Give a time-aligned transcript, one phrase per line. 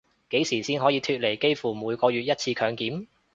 [0.31, 3.05] 幾時先可以脫離幾乎每個月一次強檢